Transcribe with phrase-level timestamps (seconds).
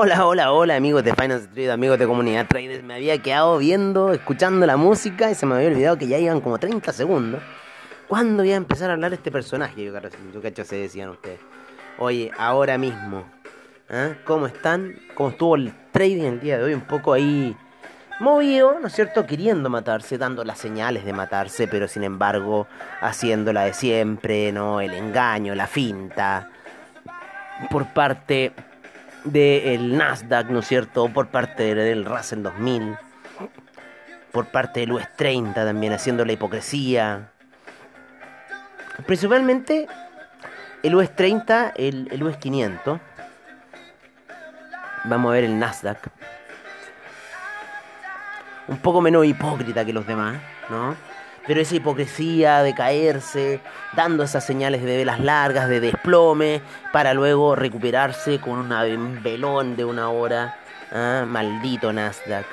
[0.00, 2.84] Hola, hola, hola amigos de Finance Street, amigos de Comunidad Traders.
[2.84, 6.40] Me había quedado viendo, escuchando la música y se me había olvidado que ya iban
[6.40, 7.42] como 30 segundos.
[8.06, 9.84] ¿Cuándo iba a empezar a hablar este personaje?
[9.84, 9.92] Yo,
[10.32, 11.40] yo cacho se decían ustedes.
[11.98, 13.24] Oye, ahora mismo.
[13.90, 14.16] ¿eh?
[14.24, 14.94] ¿Cómo están?
[15.16, 16.74] ¿Cómo estuvo el trading el día de hoy?
[16.74, 17.56] Un poco ahí
[18.20, 19.26] movido, ¿no es cierto?
[19.26, 22.68] Queriendo matarse, dando las señales de matarse, pero sin embargo
[23.00, 24.80] haciéndola de siempre, ¿no?
[24.80, 26.50] El engaño, la finta.
[27.68, 28.52] Por parte
[29.24, 31.08] del Nasdaq, ¿no es cierto?
[31.08, 32.96] Por parte del Russell 2000,
[34.32, 37.30] por parte del US 30 también, haciendo la hipocresía.
[39.06, 39.86] Principalmente
[40.82, 43.00] el US 30, el, el US 500.
[45.04, 46.08] Vamos a ver el Nasdaq.
[48.68, 50.36] Un poco menos hipócrita que los demás,
[50.68, 51.07] ¿no?
[51.48, 53.60] Pero esa hipocresía de caerse,
[53.96, 56.60] dando esas señales de velas largas, de desplome,
[56.92, 60.58] para luego recuperarse con un velón de una hora.
[60.92, 62.44] Ah, maldito Nasdaq.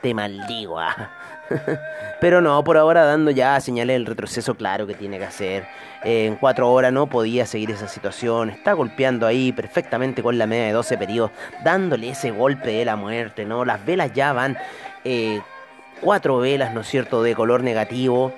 [0.00, 0.80] Te maldigo.
[0.80, 1.10] Ah.
[2.22, 5.66] Pero no, por ahora dando ya señales del retroceso claro que tiene que hacer.
[6.04, 8.48] en cuatro horas no podía seguir esa situación.
[8.48, 12.96] Está golpeando ahí perfectamente con la media de 12 periodos, dándole ese golpe de la
[12.96, 13.66] muerte, ¿no?
[13.66, 14.56] Las velas ya van
[15.04, 15.42] eh,
[16.04, 18.32] cuatro velas, ¿no es cierto?, de color negativo.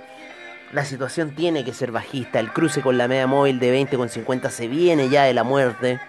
[0.73, 2.39] La situación tiene que ser bajista.
[2.39, 5.43] El cruce con la media móvil de 20 con 50 se viene ya de la
[5.43, 6.01] muerte.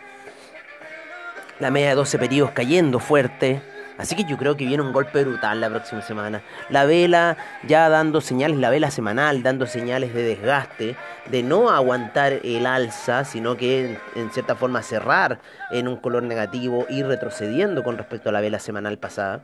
[1.60, 3.62] La media de 12 periodos cayendo fuerte.
[3.98, 6.44] Así que yo creo que viene un golpe brutal la próxima semana.
[6.70, 7.36] La vela
[7.68, 10.96] ya dando señales, la vela semanal dando señales de desgaste,
[11.32, 15.40] de no aguantar el alza, sino que en cierta forma cerrar
[15.72, 19.42] en un color negativo y retrocediendo con respecto a la vela semanal pasada.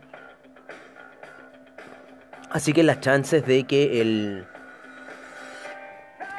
[2.54, 4.46] Así que las chances de que el,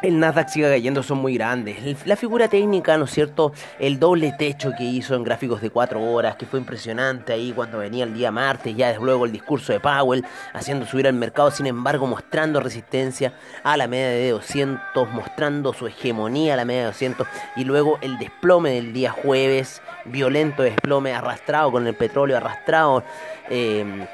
[0.00, 2.06] el Nasdaq siga cayendo son muy grandes.
[2.06, 3.52] La figura técnica, ¿no es cierto?
[3.80, 7.78] El doble techo que hizo en gráficos de 4 horas, que fue impresionante ahí cuando
[7.78, 11.50] venía el día martes, ya desde luego el discurso de Powell, haciendo subir al mercado,
[11.50, 13.32] sin embargo mostrando resistencia
[13.64, 17.26] a la media de 200, mostrando su hegemonía a la media de 200,
[17.56, 23.02] y luego el desplome del día jueves, violento desplome, arrastrado con el petróleo, arrastrado...
[23.50, 24.06] Eh,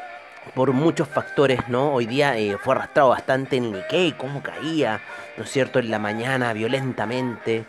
[0.55, 1.93] por muchos factores, ¿no?
[1.93, 5.01] Hoy día eh, fue arrastrado bastante en Nikkei, cómo caía,
[5.37, 7.65] ¿no es cierto?, en la mañana violentamente.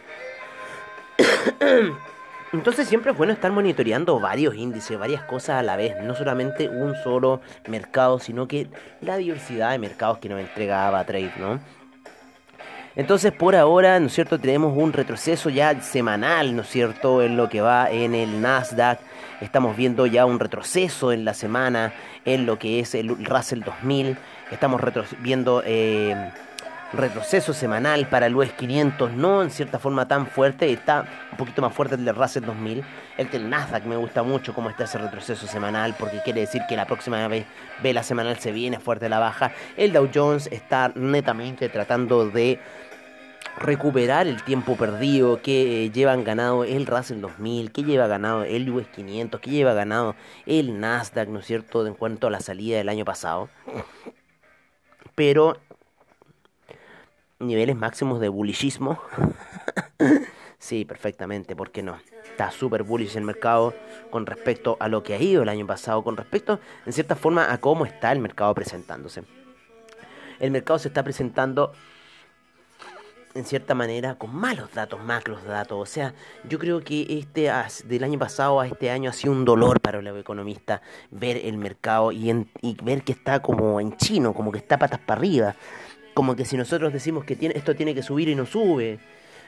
[2.53, 6.67] Entonces siempre es bueno estar monitoreando varios índices, varias cosas a la vez, no solamente
[6.67, 8.67] un solo mercado, sino que
[8.99, 11.59] la diversidad de mercados que nos entregaba Trade, ¿no?
[12.95, 17.37] Entonces por ahora, ¿no es cierto?, tenemos un retroceso ya semanal, ¿no es cierto?, en
[17.37, 18.99] lo que va en el Nasdaq.
[19.41, 21.94] Estamos viendo ya un retroceso en la semana
[22.25, 24.16] en lo que es el Russell 2000.
[24.52, 24.79] Estamos
[25.19, 26.16] viendo eh,
[26.94, 31.62] retroceso semanal para el US 500, no en cierta forma tan fuerte, está un poquito
[31.63, 32.84] más fuerte el del Russell 2000.
[33.18, 36.75] El del Nasdaq me gusta mucho cómo está ese retroceso semanal, porque quiere decir que
[36.75, 37.46] la próxima vez
[37.81, 39.52] la semanal se viene fuerte la baja.
[39.76, 42.59] El Dow Jones está netamente tratando de
[43.57, 48.69] recuperar el tiempo perdido que eh, llevan ganado el Russell 2000, que lleva ganado el
[48.69, 50.15] US 500, que lleva ganado
[50.45, 53.49] el Nasdaq, ¿no es cierto?, en cuanto a la salida del año pasado.
[55.15, 55.57] Pero
[57.39, 59.01] niveles máximos de bullishismo.
[60.57, 61.97] sí, perfectamente, ¿por qué no?
[62.23, 63.73] Está súper bullish el mercado
[64.09, 67.51] con respecto a lo que ha ido el año pasado, con respecto, en cierta forma,
[67.51, 69.23] a cómo está el mercado presentándose.
[70.39, 71.73] El mercado se está presentando
[73.33, 75.79] en cierta manera con malos datos, macros datos.
[75.79, 76.13] O sea,
[76.47, 77.51] yo creo que este
[77.85, 81.57] del año pasado a este año ha sido un dolor para los economistas ver el
[81.57, 82.29] mercado y,
[82.61, 85.55] y ver que está como en chino, como que está patas para arriba.
[86.13, 88.99] Como que si nosotros decimos que tiene, esto tiene que subir y no sube.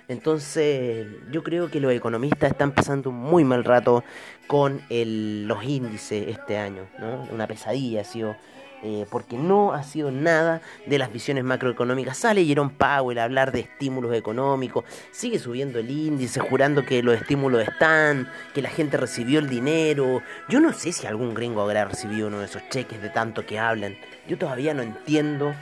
[0.08, 4.04] Entonces, yo creo que los economistas están pasando un muy mal rato
[4.48, 7.26] con el, los índices este año, ¿no?
[7.32, 8.36] Una pesadilla ha sido
[8.84, 12.18] eh, porque no ha sido nada de las visiones macroeconómicas.
[12.18, 17.16] Sale Jerome Powell a hablar de estímulos económicos, sigue subiendo el índice, jurando que los
[17.16, 20.22] estímulos están, que la gente recibió el dinero.
[20.50, 23.58] Yo no sé si algún gringo habrá recibido uno de esos cheques de tanto que
[23.58, 23.96] hablan.
[24.28, 25.54] Yo todavía no entiendo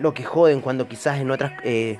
[0.00, 1.52] lo que joden cuando quizás en otras...
[1.64, 1.98] Eh,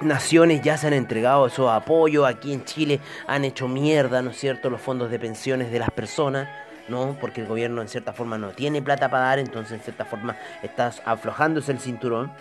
[0.00, 4.38] naciones ya se han entregado esos apoyos, aquí en Chile han hecho mierda, ¿no es
[4.38, 6.48] cierto?, los fondos de pensiones de las personas.
[6.90, 7.16] ¿No?
[7.20, 10.36] Porque el gobierno en cierta forma no tiene plata para dar, entonces en cierta forma
[10.62, 12.32] estás aflojándose el cinturón.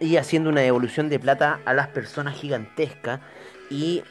[0.00, 3.20] Y haciendo una devolución de plata a las personas gigantesca
[3.70, 4.02] y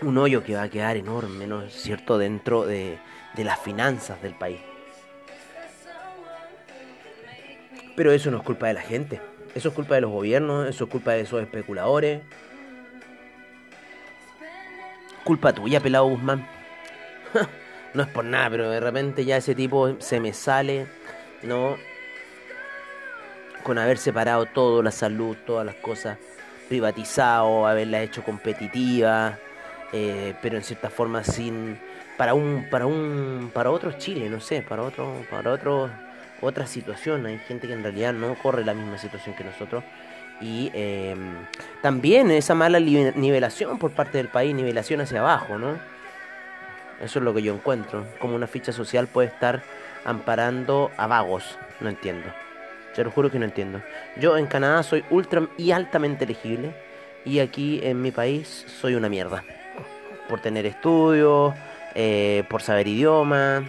[0.00, 2.98] un hoyo que va a quedar enorme, ¿no es cierto?, dentro de,
[3.34, 4.60] de las finanzas del país.
[7.94, 9.20] Pero eso no es culpa de la gente,
[9.54, 12.22] eso es culpa de los gobiernos, eso es culpa de esos especuladores,
[15.24, 16.46] Culpa tuya, pelado Guzmán.
[17.94, 20.86] no es por nada, pero de repente ya ese tipo se me sale,
[21.42, 21.76] ¿no?
[23.62, 26.18] Con haber separado todo, la salud, todas las cosas,
[26.68, 29.38] privatizado, haberla hecho competitiva,
[29.92, 31.78] eh, pero en cierta forma sin
[32.16, 35.90] para un para un para otro Chile, no sé, para otro para otro
[36.40, 37.26] otra situación.
[37.26, 39.84] Hay gente que en realidad no corre la misma situación que nosotros
[40.42, 41.14] y eh,
[41.80, 45.78] también esa mala nivelación por parte del país, nivelación hacia abajo, ¿no?
[47.00, 48.04] Eso es lo que yo encuentro.
[48.20, 49.62] Como una ficha social puede estar
[50.04, 51.58] amparando a vagos.
[51.80, 52.26] No entiendo.
[52.94, 53.80] Te lo juro que no entiendo.
[54.16, 56.74] Yo en Canadá soy ultra y altamente elegible.
[57.24, 59.44] Y aquí en mi país soy una mierda.
[60.28, 61.54] Por tener estudios,
[61.94, 63.64] eh, por saber idioma.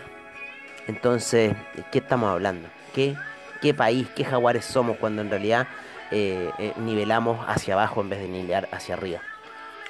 [0.88, 1.54] Entonces,
[1.92, 2.68] ¿qué estamos hablando?
[2.94, 3.16] ¿Qué,
[3.62, 5.68] ¿Qué país, qué jaguares somos cuando en realidad
[6.12, 9.22] eh, eh, nivelamos hacia abajo en vez de nivelar hacia arriba.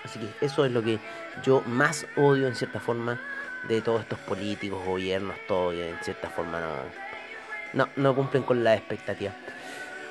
[0.04, 1.00] Así que eso es lo que
[1.44, 3.20] yo más odio en cierta forma
[3.68, 6.60] de todos estos políticos, gobiernos, todo, que en cierta forma
[7.74, 9.32] no, no, cumplen con la expectativa.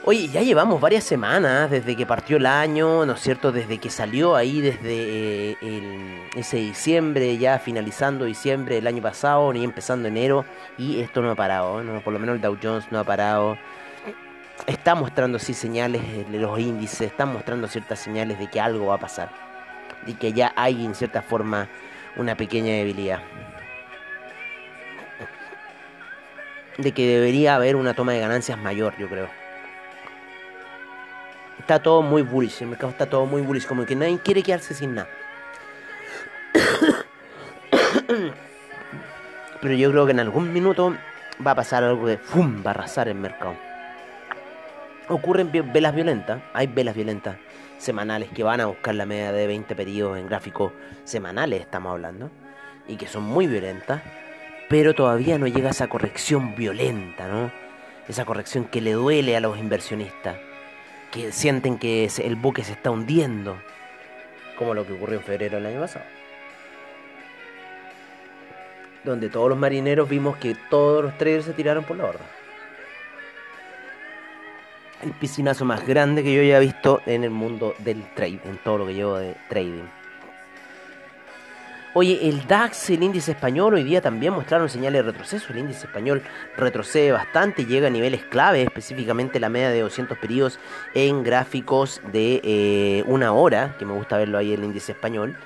[0.04, 3.52] Oye, ya llevamos varias semanas desde que partió el año, ¿no es cierto?
[3.52, 9.62] Desde que salió ahí, desde eh, ese diciembre, ya finalizando diciembre del año pasado, ni
[9.62, 10.44] empezando enero,
[10.76, 12.00] y esto no ha parado, ¿no?
[12.00, 13.56] por lo menos el Dow Jones no ha parado,
[14.66, 18.94] está mostrando sí señales de los índices, están mostrando ciertas señales de que algo va
[18.94, 19.30] a pasar,
[20.06, 21.68] de que ya hay en cierta forma
[22.16, 23.22] una pequeña debilidad,
[26.78, 29.28] de que debería haber una toma de ganancias mayor, yo creo.
[31.58, 34.74] Está todo muy bullish, el mercado está todo muy bullish, como que nadie quiere quedarse
[34.74, 35.08] sin nada.
[39.60, 40.96] Pero yo creo que en algún minuto
[41.44, 42.64] va a pasar algo de ¡fum!
[42.66, 43.54] va a arrasar el mercado
[45.12, 47.36] ocurren velas violentas, hay velas violentas
[47.78, 50.72] semanales que van a buscar la media de 20 periodos en gráficos
[51.04, 52.30] semanales, estamos hablando,
[52.86, 54.02] y que son muy violentas,
[54.68, 57.50] pero todavía no llega esa corrección violenta, ¿no?
[58.08, 60.36] Esa corrección que le duele a los inversionistas,
[61.10, 63.56] que sienten que el buque se está hundiendo,
[64.56, 66.04] como lo que ocurrió en febrero del año pasado.
[69.04, 72.41] Donde todos los marineros vimos que todos los traders se tiraron por la borda
[75.02, 78.78] el piscinazo más grande que yo haya visto en el mundo del trade, en todo
[78.78, 79.84] lo que llevo de trading.
[81.94, 85.52] Oye, el DAX, el índice español, hoy día también mostraron señales de retroceso.
[85.52, 86.22] El índice español
[86.56, 90.58] retrocede bastante, llega a niveles clave, específicamente la media de 200 periodos
[90.94, 95.36] en gráficos de eh, una hora, que me gusta verlo ahí el índice español.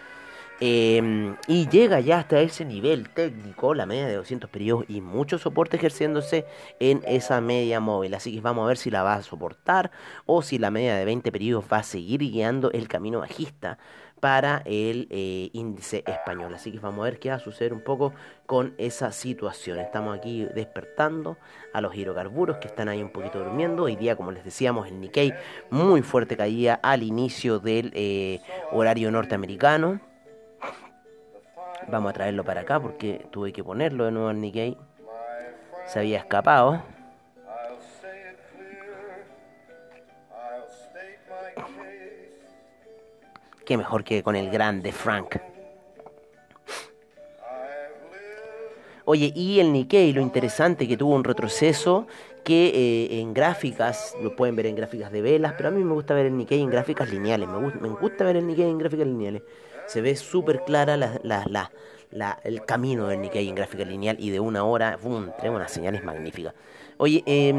[0.59, 5.37] Em, y llega ya hasta ese nivel técnico, la media de 200 periodos y mucho
[5.37, 6.47] soporte ejerciéndose
[6.81, 8.15] en esa media móvil.
[8.15, 9.91] Así que vamos a ver si la va a soportar
[10.25, 13.79] o si la media de 20 periodos va a seguir guiando el camino bajista
[14.19, 16.55] para el eh, índice español.
[16.55, 18.15] Así que vamos a ver qué va a suceder un poco
[18.47, 19.79] con esa situación.
[19.79, 21.37] Estamos aquí despertando
[21.75, 23.83] a los hidrocarburos que están ahí un poquito durmiendo.
[23.83, 25.35] Hoy día, como les decíamos, el Nikkei
[25.69, 28.41] muy fuerte caía al inicio del eh,
[28.73, 30.01] horario norteamericano.
[31.89, 34.77] Vamos a traerlo para acá porque tuve que ponerlo de nuevo al Nikkei.
[35.87, 36.83] Se había escapado.
[43.65, 45.37] Qué mejor que con el grande Frank.
[49.05, 52.09] Oye, y el Nikkei, lo interesante que tuvo un retroceso
[52.43, 55.95] que eh, en gráficas, lo pueden ver en gráficas de velas, pero a mí me
[55.95, 57.49] gusta ver el Nikkei en gráficas lineales.
[57.49, 59.43] Me, gusta, me gusta ver el Nikkei en gráficas lineales
[59.87, 64.65] se ve súper clara la, el camino del Nikkei en gráfica lineal y de una
[64.65, 65.33] hora, ¡bum!
[65.33, 66.55] tenemos unas señales magníficas.
[66.99, 67.53] Oye, eh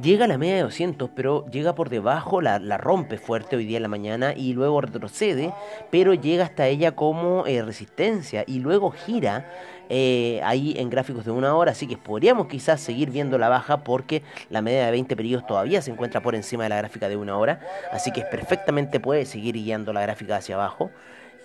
[0.00, 3.78] llega a la media de 200, pero llega por debajo, la, rompe fuerte hoy día
[3.78, 5.52] en la mañana y luego retrocede,
[5.90, 9.50] pero llega hasta ella como eh, resistencia y luego gira
[9.88, 13.84] eh, ahí en gráficos de una hora, así que podríamos quizás seguir viendo la baja
[13.84, 17.16] porque la media de 20 periodos todavía se encuentra por encima de la gráfica de
[17.16, 20.90] una hora, así que perfectamente puede seguir guiando la gráfica hacia abajo.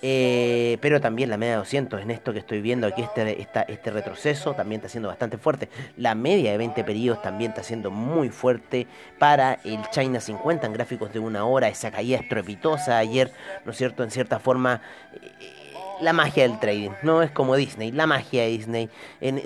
[0.06, 3.42] Eh, pero también la media de 200, en esto que estoy viendo aquí, este,
[3.72, 5.70] este retroceso también está siendo bastante fuerte.
[5.96, 8.86] La media de 20 periodos también está siendo muy fuerte
[9.18, 13.32] para el China 50 en gráficos de una hora, esa caída estrepitosa ayer,
[13.64, 14.04] ¿no es cierto?
[14.04, 14.82] En cierta forma...
[16.04, 18.90] La magia del trading, no es como Disney, la magia de Disney.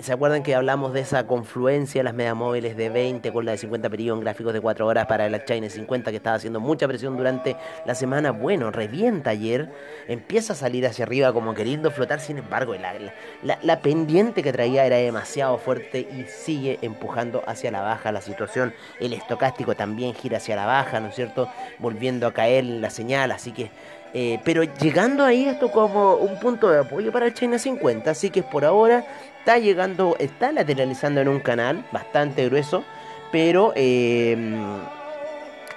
[0.02, 3.60] ¿Se acuerdan que hablamos de esa confluencia, las media móviles de 20 con la de
[3.60, 6.88] 50 periodos en gráficos de 4 horas para el China 50 que estaba haciendo mucha
[6.88, 8.32] presión durante la semana?
[8.32, 9.72] Bueno, revienta ayer,
[10.08, 12.96] empieza a salir hacia arriba como queriendo flotar, sin embargo, la,
[13.44, 18.22] la, la pendiente que traía era demasiado fuerte y sigue empujando hacia la baja la
[18.22, 18.74] situación.
[19.00, 21.52] El estocástico también gira hacia la baja, ¿no es cierto?
[21.78, 23.70] Volviendo a caer la señal, así que
[24.14, 28.30] eh, pero llegando ahí esto como un punto de apoyo para el China 50, así
[28.30, 29.06] que por ahora
[29.40, 32.84] está llegando, está lateralizando en un canal bastante grueso,
[33.32, 34.56] pero em,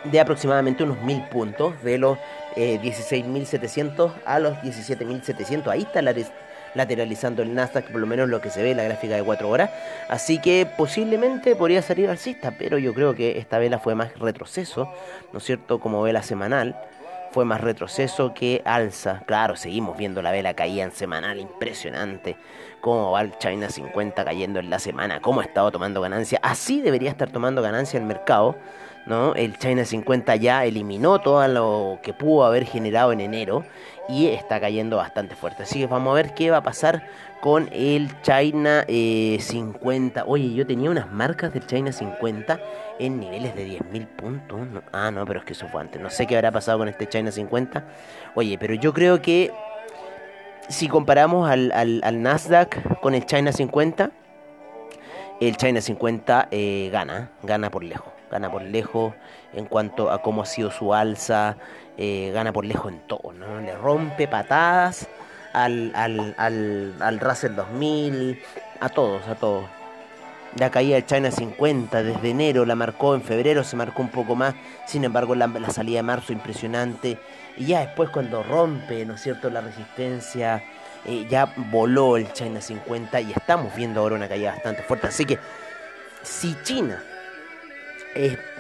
[0.05, 2.19] de aproximadamente unos 1000 puntos, de los
[2.57, 6.03] 16.700 eh, a los 17.700, ahí está
[6.75, 9.49] lateralizando el Nasdaq, por lo menos lo que se ve en la gráfica de 4
[9.49, 9.71] horas.
[10.09, 14.93] Así que posiblemente podría salir alcista, pero yo creo que esta vela fue más retroceso,
[15.33, 15.81] ¿no es cierto?
[15.81, 16.77] Como vela semanal
[17.31, 19.23] fue más retroceso que alza.
[19.27, 22.37] Claro, seguimos viendo la vela caída en semanal, impresionante.
[22.81, 26.41] Cómo va el China 50 cayendo en la semana, cómo ha estado tomando ganancia.
[26.43, 28.57] Así debería estar tomando ganancia el mercado.
[29.07, 29.35] ¿no?
[29.35, 33.65] El China 50 ya eliminó todo lo que pudo haber generado en enero
[34.09, 35.63] y está cayendo bastante fuerte.
[35.63, 37.07] Así que vamos a ver qué va a pasar
[37.41, 40.21] con el China 50.
[40.21, 42.61] Eh, Oye, yo tenía unas marcas del China 50
[42.99, 44.61] en niveles de 10.000 puntos.
[44.93, 46.01] ah, no, pero es que eso fue antes.
[46.01, 47.85] No sé qué habrá pasado con este China 50.
[48.35, 49.53] Oye, pero yo creo que
[50.69, 54.11] si comparamos al, al, Nasdaq con el China 50,
[55.41, 58.13] el China 50 eh, gana, gana por lejos.
[58.31, 59.15] Gana por lejos
[59.55, 61.57] en cuanto a cómo ha sido su alza,
[61.97, 63.33] eh, gana por lejos en todo.
[63.33, 65.09] Le rompe patadas
[65.53, 68.43] al, al, al, al Russell 2000,
[68.81, 69.65] a todos, a todos.
[70.57, 74.35] La caída del China 50 desde enero la marcó, en febrero se marcó un poco
[74.35, 74.55] más,
[74.85, 77.19] sin embargo la, salida de marzo impresionante.
[77.57, 80.65] Y ya después cuando rompe, ¿no es cierto?, la resistencia,
[81.05, 85.07] eh, ya voló el China 50 y estamos viendo ahora una caída bastante fuerte.
[85.07, 85.39] Así que
[86.23, 87.01] si China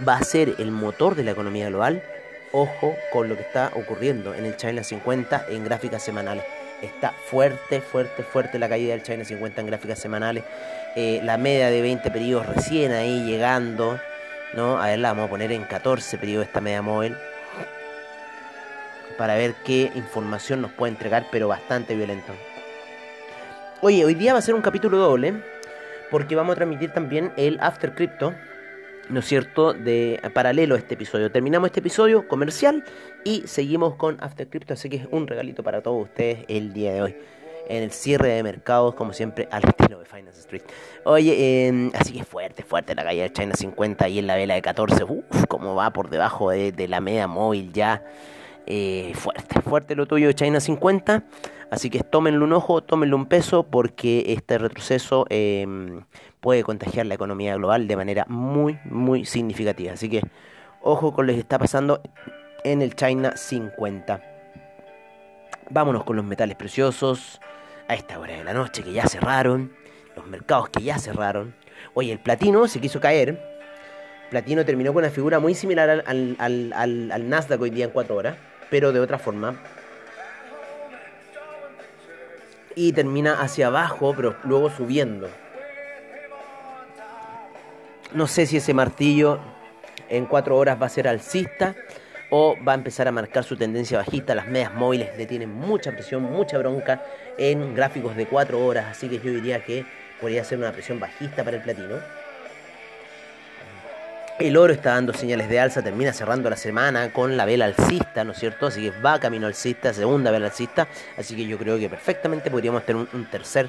[0.06, 2.04] va a ser el motor de la economía global,
[2.52, 6.44] ojo con lo que está ocurriendo en el China 50 en gráficas semanales.
[6.82, 10.44] Está fuerte, fuerte, fuerte la caída del China 50 en gráficas semanales.
[10.96, 14.00] Eh, la media de 20 periodos recién ahí llegando.
[14.54, 14.80] ¿no?
[14.80, 17.16] A ver, la vamos a poner en 14 periodos esta media móvil.
[19.18, 22.32] Para ver qué información nos puede entregar, pero bastante violento.
[23.82, 25.42] Oye, hoy día va a ser un capítulo doble.
[26.10, 28.34] Porque vamos a transmitir también el After Crypto
[29.10, 31.30] ¿no es cierto?, de paralelo a este episodio.
[31.30, 32.84] Terminamos este episodio comercial
[33.24, 36.92] y seguimos con After Crypto, así que es un regalito para todos ustedes el día
[36.92, 37.16] de hoy.
[37.68, 40.62] En el cierre de mercados, como siempre, al estilo de Finance Street.
[41.04, 44.54] Oye, em, así que fuerte, fuerte la caída de China 50 y en la vela
[44.54, 45.04] de 14.
[45.04, 48.02] Uff, como va por debajo de, de la media móvil ya.
[48.66, 51.24] Eh, fuerte, fuerte lo tuyo de China 50.
[51.70, 56.02] Así que tómenlo un ojo, tómenlo un peso, porque este retroceso em,
[56.40, 59.92] puede contagiar la economía global de manera muy, muy significativa.
[59.92, 60.22] Así que
[60.82, 62.02] ojo con lo que está pasando
[62.64, 64.20] en el China 50.
[65.70, 67.40] Vámonos con los metales preciosos
[67.86, 69.72] a esta hora de la noche que ya cerraron,
[70.16, 71.54] los mercados que ya cerraron.
[71.94, 73.59] Oye, el platino se quiso caer.
[74.30, 76.72] Platino terminó con una figura muy similar al, al,
[77.12, 78.36] al, Nasdaq hoy día en 4 horas
[78.70, 79.56] pero de otra forma.
[82.74, 85.28] Y termina hacia abajo, pero luego subiendo.
[88.12, 89.40] No sé si ese martillo
[90.08, 91.74] en cuatro horas va a ser alcista
[92.30, 94.34] o va a empezar a marcar su tendencia bajista.
[94.34, 97.04] Las medias móviles le tienen mucha presión, mucha bronca
[97.36, 99.84] en gráficos de cuatro horas, así que yo diría que
[100.20, 101.96] podría ser una presión bajista para el platino.
[104.40, 108.24] El oro está dando señales de alza, termina cerrando la semana con la vela alcista,
[108.24, 108.68] ¿no es cierto?
[108.68, 110.88] Así que va camino alcista, segunda vela alcista.
[111.18, 113.68] Así que yo creo que perfectamente podríamos tener un, tercer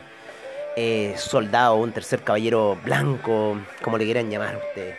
[0.78, 4.96] eh, soldado, un tercer caballero blanco, como le quieran llamar ustedes.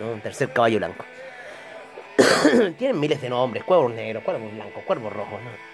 [0.00, 0.10] ¿no?
[0.10, 1.04] Un tercer caballo blanco.
[2.76, 5.73] Tienen miles de nombres, cuervos negros, cuervos blancos, cuervos rojos, ¿no?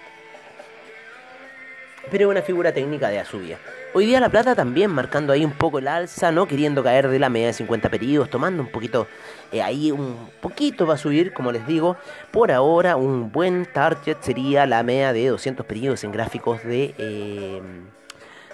[2.09, 3.57] Pero una figura técnica de subida.
[3.93, 7.19] Hoy día la plata también marcando ahí un poco el alza, no queriendo caer de
[7.19, 9.07] la media de 50 periodos, tomando un poquito
[9.51, 11.97] eh, ahí un poquito va a subir, como les digo.
[12.31, 17.61] Por ahora un buen target sería la media de 200 periodos en gráficos de eh,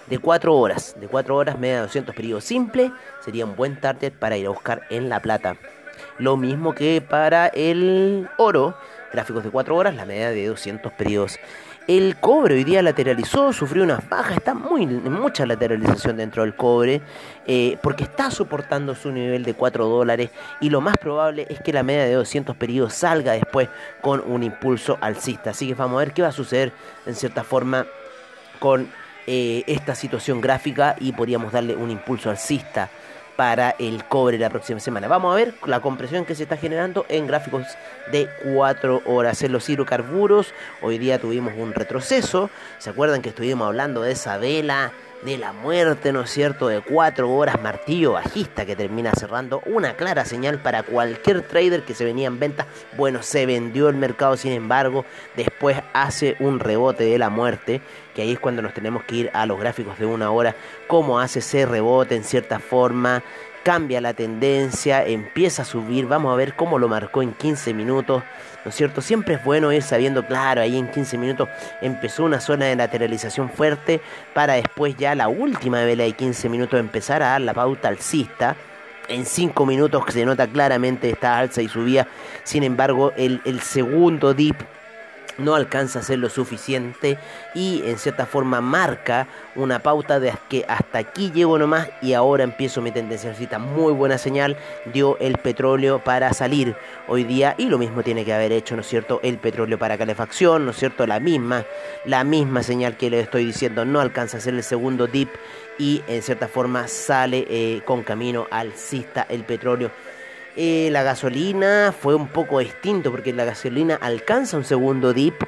[0.08, 4.12] de 4 horas, de 4 horas media de 200 periodos simple, sería un buen target
[4.12, 5.56] para ir a buscar en la plata.
[6.18, 8.76] Lo mismo que para el oro,
[9.12, 11.38] gráficos de 4 horas, la media de 200 periodos.
[11.88, 17.00] El cobre hoy día lateralizó, sufrió unas bajas, está muy mucha lateralización dentro del cobre,
[17.46, 20.28] eh, porque está soportando su nivel de 4 dólares
[20.60, 23.70] y lo más probable es que la media de 200 periodos salga después
[24.02, 25.48] con un impulso alcista.
[25.48, 26.74] Así que vamos a ver qué va a suceder
[27.06, 27.86] en cierta forma
[28.58, 28.90] con
[29.26, 32.90] eh, esta situación gráfica y podríamos darle un impulso alcista
[33.38, 35.06] para el cobre la próxima semana.
[35.06, 37.68] Vamos a ver la compresión que se está generando en gráficos
[38.10, 39.40] de 4 horas.
[39.44, 40.52] En los hidrocarburos,
[40.82, 42.50] hoy día tuvimos un retroceso.
[42.78, 44.92] ¿Se acuerdan que estuvimos hablando de esa vela?
[45.22, 49.94] De la muerte, ¿no es cierto?, de 4 horas martillo bajista que termina cerrando una
[49.94, 52.66] clara señal para cualquier trader que se venía en venta.
[52.96, 55.04] Bueno, se vendió el mercado, sin embargo,
[55.36, 57.80] después hace un rebote de la muerte,
[58.14, 60.54] que ahí es cuando nos tenemos que ir a los gráficos de una hora,
[60.86, 63.22] cómo hace ese rebote en cierta forma,
[63.62, 68.22] cambia la tendencia, empieza a subir, vamos a ver cómo lo marcó en 15 minutos,
[68.64, 69.00] ¿no es cierto?
[69.00, 71.48] Siempre es bueno ir sabiendo, claro, ahí en 15 minutos
[71.80, 74.00] empezó una zona de lateralización fuerte
[74.34, 78.56] para después ya la última vela de 15 minutos empezar a dar la pauta alcista.
[79.08, 82.06] En 5 minutos se nota claramente esta alza y subía,
[82.44, 84.56] sin embargo el segundo dip
[85.38, 87.18] no alcanza a ser lo suficiente
[87.54, 92.44] y en cierta forma marca una pauta de que hasta aquí llego nomás y ahora
[92.44, 93.58] empiezo mi tendencia alcista.
[93.58, 94.56] Muy buena señal
[94.92, 96.76] dio el petróleo para salir
[97.06, 99.20] hoy día y lo mismo tiene que haber hecho, ¿no es cierto?
[99.22, 101.06] El petróleo para calefacción, ¿no es cierto?
[101.06, 101.64] La misma,
[102.04, 105.30] la misma señal que le estoy diciendo, no alcanza a ser el segundo dip
[105.78, 109.90] y en cierta forma sale eh, con camino alcista el petróleo.
[110.60, 115.40] Eh, la gasolina fue un poco distinto porque la gasolina alcanza un segundo dip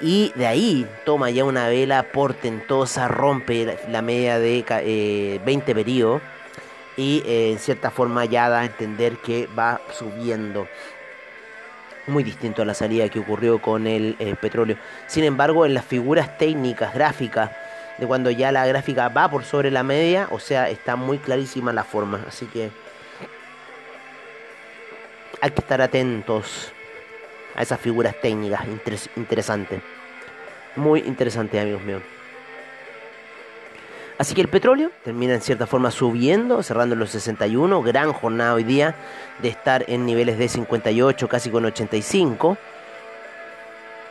[0.00, 6.20] y de ahí toma ya una vela portentosa, rompe la media de 20 eh, periodos
[6.96, 10.66] y eh, en cierta forma ya da a entender que va subiendo.
[12.08, 14.78] Muy distinto a la salida que ocurrió con el petróleo.
[15.06, 17.52] Sin embargo, en las figuras técnicas, gráficas,
[17.98, 21.72] de cuando ya la gráfica va por sobre la media, o sea, está muy clarísima
[21.72, 22.24] la forma.
[22.26, 22.72] Así que
[25.40, 26.72] hay que estar atentos
[27.54, 28.62] a esas figuras técnicas
[29.16, 29.80] interesantes.
[30.76, 32.02] Muy interesante, amigos míos.
[34.18, 37.82] Así que el petróleo termina en cierta forma subiendo, cerrando en los 61.
[37.82, 38.94] Gran jornada hoy día
[39.40, 42.58] de estar en niveles de 58, casi con 85.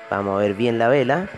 [0.10, 1.30] Vamos a ver bien la vela.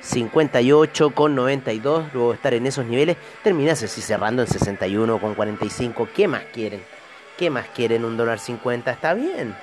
[0.00, 5.34] 58 con 92, luego de estar en esos niveles, termina así cerrando en 61 con
[5.34, 6.08] 45.
[6.14, 6.80] ¿Qué más quieren?
[7.36, 8.04] ¿Qué más quieren?
[8.04, 8.90] Un dólar cincuenta.
[8.92, 9.54] Está bien.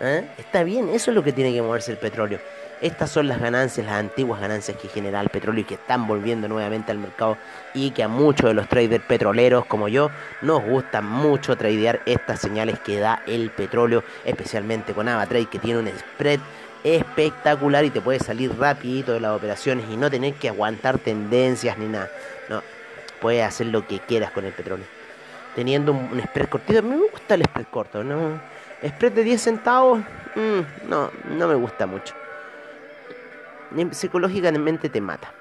[0.00, 0.28] ¿eh?
[0.38, 0.88] Está bien.
[0.90, 2.38] Eso es lo que tiene que moverse el petróleo.
[2.80, 6.48] Estas son las ganancias, las antiguas ganancias que genera el petróleo y que están volviendo
[6.48, 7.38] nuevamente al mercado
[7.72, 10.10] y que a muchos de los traders petroleros como yo
[10.42, 15.78] nos gusta mucho tradear estas señales que da el petróleo, especialmente con AvaTrade que tiene
[15.78, 16.40] un spread
[16.82, 21.78] espectacular y te puede salir rapidito de las operaciones y no tener que aguantar tendencias
[21.78, 22.10] ni nada.
[22.50, 22.62] No,
[23.20, 25.03] puedes hacer lo que quieras con el petróleo
[25.54, 26.78] teniendo un, spread cortito.
[26.78, 28.40] A mí me gusta el spread corto, ¿no?
[28.86, 32.14] Spread de 10 centavos, mm, no, no me gusta mucho.
[33.92, 35.32] Psicológicamente te mata.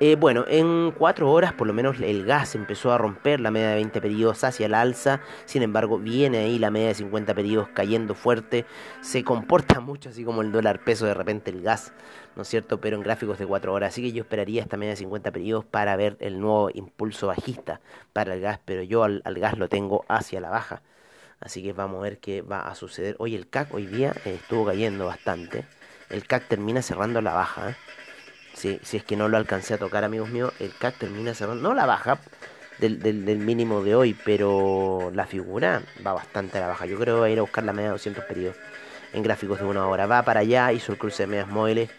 [0.00, 3.68] Eh, bueno, en 4 horas por lo menos el gas empezó a romper la media
[3.68, 5.20] de 20 periodos hacia el alza.
[5.44, 8.66] Sin embargo, viene ahí la media de 50 periodos cayendo fuerte.
[9.02, 11.92] Se comporta mucho así como el dólar peso de repente el gas,
[12.34, 12.80] ¿no es cierto?
[12.80, 13.90] Pero en gráficos de 4 horas.
[13.92, 17.80] Así que yo esperaría esta media de 50 periodos para ver el nuevo impulso bajista
[18.12, 18.58] para el gas.
[18.64, 20.82] Pero yo al, gas lo tengo hacia la baja.
[21.38, 23.14] Así que vamos a ver qué va a suceder.
[23.20, 25.64] Hoy el CAC hoy día estuvo cayendo bastante.
[26.10, 27.70] El CAC termina cerrando la baja.
[27.70, 27.76] ¿eh?
[28.54, 31.62] Si, si es que no lo alcancé a tocar, amigos míos, el CAC termina cerrando,
[31.62, 32.18] no la baja
[32.78, 36.86] del, del, mínimo de hoy, pero la figura va bastante a la baja.
[36.86, 38.56] Yo creo que va a ir a buscar la media de 200 periodos
[39.12, 40.06] en gráficos de una hora.
[40.06, 41.90] Va para allá, hizo el cruce de medias móviles.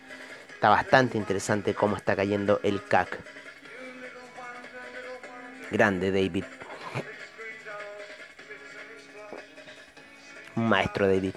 [0.53, 3.19] Está bastante interesante cómo está cayendo el CAC.
[5.71, 6.45] Grande, David.
[10.55, 11.33] Maestro David.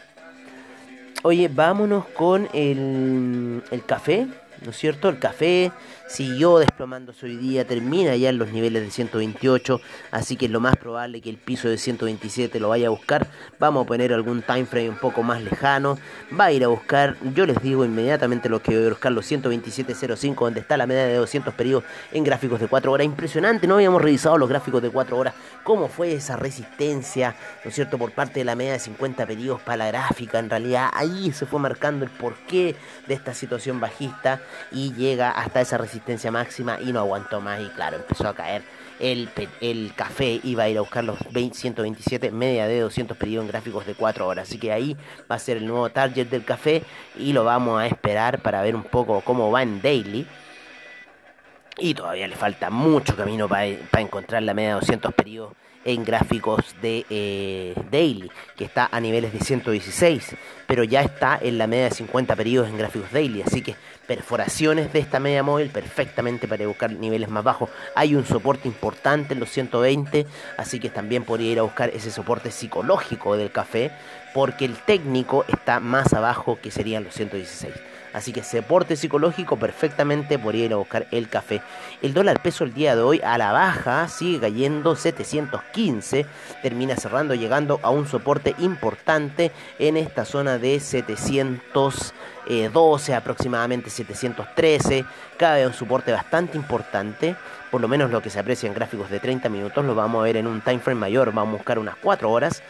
[1.23, 4.29] Oye, vámonos con el, el café.
[4.65, 5.09] ¿No es cierto?
[5.09, 5.73] El café
[6.09, 10.59] siguió desplomándose hoy día, termina ya en los niveles de 128, así que es lo
[10.59, 13.29] más probable que el piso de 127 lo vaya a buscar.
[13.59, 15.99] Vamos a poner algún time frame un poco más lejano,
[16.39, 19.31] va a ir a buscar, yo les digo inmediatamente lo que voy a buscar, los
[19.31, 23.05] 127.05, donde está la media de 200 periodos en gráficos de 4 horas.
[23.05, 27.75] Impresionante, no habíamos revisado los gráficos de 4 horas, cómo fue esa resistencia, ¿no es
[27.75, 30.39] cierto?, por parte de la media de 50 periodos para la gráfica.
[30.39, 32.75] En realidad ahí se fue marcando el porqué
[33.07, 34.41] de esta situación bajista
[34.73, 35.98] y llega hasta esa resistencia
[36.31, 38.63] máxima y no aguantó más y claro, empezó a caer
[39.01, 39.29] el,
[39.61, 43.87] el café iba a ir a buscar los 127, media de 200 pedidos en gráficos
[43.87, 44.49] de 4 horas.
[44.49, 44.97] Así que ahí
[45.31, 46.83] va a ser el nuevo target del café
[47.17, 50.27] y lo vamos a esperar para ver un poco cómo va en daily.
[51.79, 55.53] Y todavía le falta mucho camino para, encontrar la media de 200 periodos
[55.89, 61.57] en gráficos de eh, daily, que está a niveles de 116, pero ya está en
[61.57, 63.75] la media de 50 periodos en gráficos daily, así que
[64.07, 67.71] perforaciones de esta media móvil perfectamente para buscar niveles más bajos.
[67.95, 70.27] Hay un soporte importante en los 120,
[70.59, 73.91] así que también podría ir a buscar ese soporte psicológico del café,
[74.35, 77.88] porque el técnico está más abajo que serían los 116.
[78.13, 81.61] Así que soporte psicológico perfectamente podría ir a buscar el café.
[82.03, 86.27] El dólar peso el día de hoy a la baja sigue cayendo 715.
[86.63, 95.05] Termina cerrando llegando a un soporte importante en esta zona de 712 aproximadamente 713.
[95.37, 97.37] Cabe un soporte bastante importante.
[97.71, 100.25] Por lo menos lo que se aprecia en gráficos de 30 minutos lo vamos a
[100.25, 101.33] ver en un time frame mayor.
[101.33, 102.63] Vamos a buscar unas 4 horas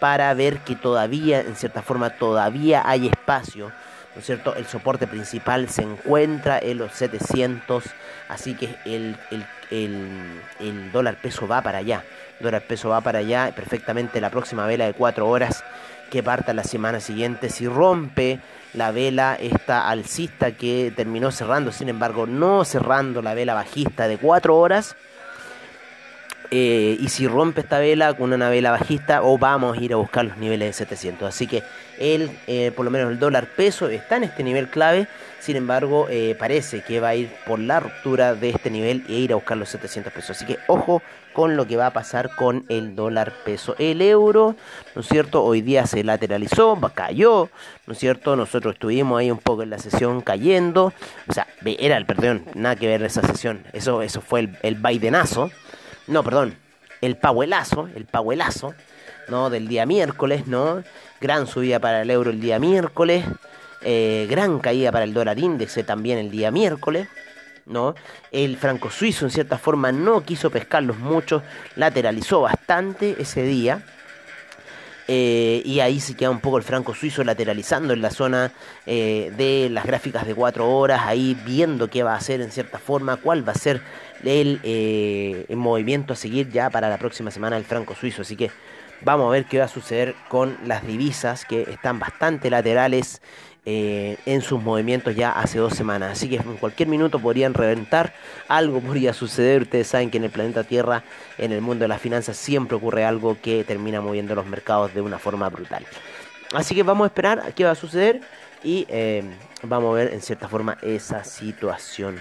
[0.00, 3.72] para ver que todavía, en cierta forma, todavía hay espacio
[4.14, 4.54] ¿no cierto?
[4.54, 7.84] El soporte principal se encuentra en los 700,
[8.28, 9.16] así que el,
[9.70, 12.04] el, dólar peso va para allá.
[12.38, 15.64] El dólar peso va para allá perfectamente la próxima vela de 4 horas
[16.10, 17.50] que parta la semana siguiente.
[17.50, 18.40] Si rompe
[18.72, 24.18] la vela esta alcista que terminó cerrando, sin embargo, no cerrando la vela bajista de
[24.18, 24.96] 4 horas,
[26.56, 29.96] eh, y si rompe esta vela con una vela bajista o vamos a ir a
[29.96, 31.28] buscar los niveles de 700.
[31.28, 31.64] Así que
[31.98, 35.08] el, eh, por lo menos el dólar peso está en este nivel clave.
[35.40, 39.14] Sin embargo, eh, parece que va a ir por la ruptura de este nivel e
[39.14, 40.36] ir a buscar los 700 pesos.
[40.36, 43.74] Así que ojo con lo que va a pasar con el dólar peso.
[43.80, 44.54] El euro,
[44.94, 45.42] ¿no es cierto?
[45.42, 47.50] Hoy día se lateralizó, cayó,
[47.88, 48.36] ¿no es cierto?
[48.36, 50.92] Nosotros estuvimos ahí un poco en la sesión cayendo.
[51.26, 53.64] O sea, era el, perdón, nada que ver esa sesión.
[53.72, 55.50] Eso, eso fue el, el Bidenazo
[56.06, 56.56] no, perdón,
[57.00, 58.74] el pauelazo, el pauelazo,
[59.28, 59.50] ¿no?
[59.50, 60.82] Del día miércoles, ¿no?
[61.20, 63.24] Gran subida para el euro el día miércoles,
[63.82, 67.08] eh, gran caída para el dólar índice también el día miércoles,
[67.66, 67.94] ¿no?
[68.32, 71.42] El franco suizo en cierta forma no quiso pescarlos mucho,
[71.76, 73.82] lateralizó bastante ese día.
[75.06, 78.52] Eh, y ahí se queda un poco el franco suizo lateralizando en la zona
[78.86, 82.78] eh, de las gráficas de 4 horas, ahí viendo qué va a hacer en cierta
[82.78, 83.82] forma, cuál va a ser
[84.26, 88.22] eh, el, movimiento a seguir ya para la próxima semana el franco suizo.
[88.22, 88.50] Así que
[89.02, 93.20] vamos a ver qué va a suceder con las divisas que están bastante laterales
[93.66, 96.12] eh, en sus movimientos ya hace dos semanas.
[96.12, 98.14] Así que en cualquier minuto podrían reventar,
[98.48, 99.62] algo podría suceder.
[99.62, 101.02] Ustedes saben que en el planeta Tierra,
[101.38, 105.00] en el mundo de las finanzas, siempre ocurre algo que termina moviendo los mercados de
[105.00, 105.86] una forma brutal.
[106.52, 108.20] Así que vamos a esperar a qué va a suceder
[108.62, 109.24] y eh,
[109.62, 112.20] vamos a ver en cierta forma esa situación.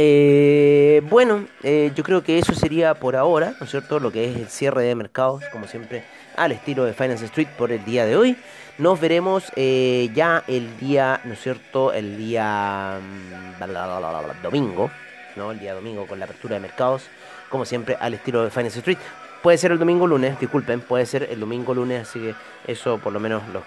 [0.00, 3.98] Eh, bueno, eh, yo creo que eso sería por ahora, ¿no es cierto?
[3.98, 6.04] Lo que es el cierre de mercados, como siempre,
[6.36, 8.36] al estilo de Finance Street por el día de hoy.
[8.78, 11.92] Nos veremos eh, ya el día, ¿no es cierto?
[11.92, 14.88] El día mm, domingo,
[15.34, 15.50] ¿no?
[15.50, 17.02] El día domingo con la apertura de mercados,
[17.48, 18.98] como siempre, al estilo de Finance Street.
[19.42, 22.34] Puede ser el domingo lunes, disculpen, puede ser el domingo lunes, así que
[22.68, 23.64] eso por lo menos los,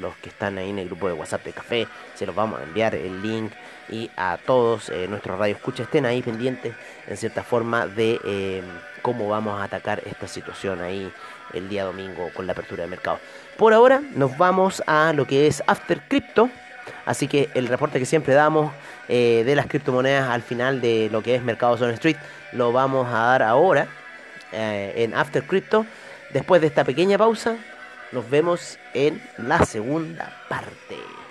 [0.00, 2.64] los, que están ahí en el grupo de WhatsApp de café, se los vamos a
[2.64, 3.52] enviar el link
[3.92, 6.74] y a todos eh, nuestros radio escucha estén ahí pendientes
[7.06, 8.62] en cierta forma de eh,
[9.02, 11.12] cómo vamos a atacar esta situación ahí
[11.52, 13.18] el día domingo con la apertura de mercado.
[13.58, 16.48] Por ahora nos vamos a lo que es After Crypto,
[17.04, 18.72] así que el reporte que siempre damos
[19.08, 22.16] eh, de las criptomonedas al final de lo que es Mercados on Street
[22.52, 23.88] lo vamos a dar ahora
[24.52, 25.84] eh, en After Crypto.
[26.32, 27.56] Después de esta pequeña pausa,
[28.10, 31.21] nos vemos en la segunda parte.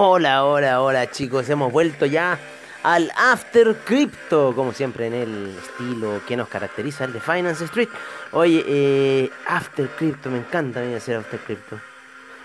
[0.00, 2.38] Hola, hola, hola chicos, hemos vuelto ya
[2.84, 7.88] al After Crypto, como siempre en el estilo que nos caracteriza, el de Finance Street.
[8.30, 11.80] Oye, eh, After Crypto, me encanta a hacer After Crypto.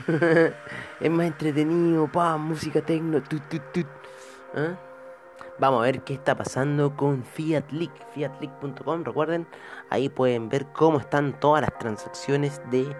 [0.99, 3.87] es más entretenido, pa, música tecno, tut, tut, tut.
[4.55, 4.75] ¿Ah?
[5.59, 9.45] Vamos a ver qué está pasando con Fiat Leak, fiatleak.com, recuerden,
[9.91, 12.95] ahí pueden ver cómo están todas las transacciones de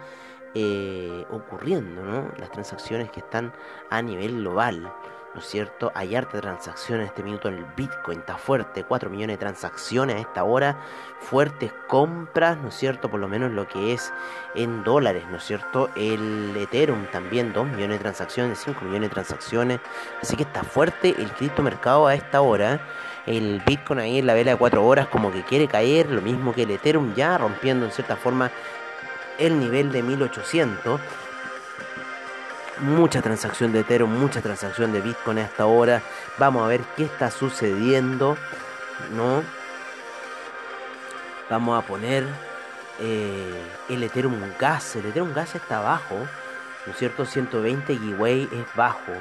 [0.56, 2.32] eh, ocurriendo, ¿no?
[2.38, 3.54] Las transacciones que están
[3.90, 4.94] a nivel global,
[5.34, 5.92] ¿no es cierto?
[5.96, 10.16] Hay harta transacción en este minuto en el Bitcoin, está fuerte, 4 millones de transacciones
[10.16, 10.78] a esta hora,
[11.20, 13.10] fuertes compras, ¿no es cierto?
[13.10, 14.14] Por lo menos lo que es
[14.54, 15.90] en dólares, ¿no es cierto?
[15.96, 19.80] El Ethereum también, 2 millones de transacciones, 5 millones de transacciones,
[20.22, 22.80] así que está fuerte el criptomercado a esta hora.
[23.26, 26.54] El Bitcoin ahí en la vela de 4 horas como que quiere caer, lo mismo
[26.54, 28.52] que el Ethereum ya rompiendo en cierta forma
[29.38, 31.00] el nivel de 1800.
[32.80, 36.02] Mucha transacción de Ethereum, mucha transacción de Bitcoin hasta ahora.
[36.38, 38.36] Vamos a ver qué está sucediendo,
[39.16, 39.44] ¿no?
[41.50, 42.26] Vamos a poner
[43.00, 44.96] eh, el Ethereum Gas.
[44.96, 46.16] El Ethereum Gas está abajo,
[46.86, 47.26] ¿no es cierto?
[47.26, 49.12] 120 Giveaway es bajo.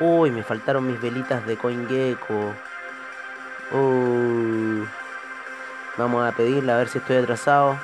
[0.00, 2.54] Uy, me faltaron mis velitas de CoinGecko.
[3.72, 4.88] Uy.
[5.96, 7.78] Vamos a pedirle a ver si estoy atrasado.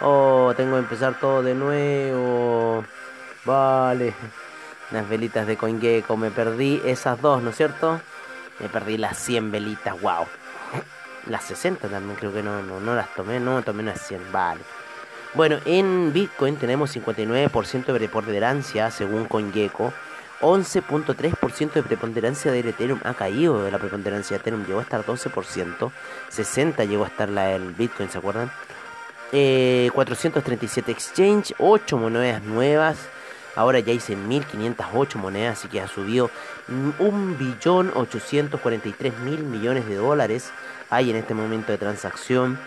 [0.00, 2.84] Oh, tengo que empezar todo de nuevo.
[3.44, 4.14] Vale.
[4.90, 6.16] Las velitas de CoinGecko.
[6.16, 8.00] Me perdí esas dos, ¿no es cierto?
[8.60, 10.00] Me perdí las 100 velitas.
[10.00, 10.26] Wow.
[11.26, 13.40] Las 60 también creo que no, no, no las tomé.
[13.40, 14.32] No, tomé unas 100.
[14.32, 14.60] Vale.
[15.34, 19.92] Bueno, en Bitcoin tenemos 59% de preponderancia según CoinGecko.
[20.40, 24.64] 11.3% de preponderancia del Ethereum ha caído de la preponderancia de Ethereum.
[24.64, 25.90] Llegó a estar 12%.
[26.28, 28.50] 60 llegó a estar la del Bitcoin, ¿se acuerdan?
[29.30, 32.96] 437 eh, exchange, 8 monedas nuevas.
[33.54, 36.30] Ahora ya hice 1508 monedas, así que ha subido
[36.68, 40.52] 1.843.000 millones de dólares.
[40.90, 42.58] Hay en este momento de transacción